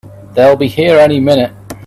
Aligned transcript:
They'll 0.33 0.55
be 0.55 0.67
here 0.67 0.97
any 0.97 1.19
minute! 1.19 1.53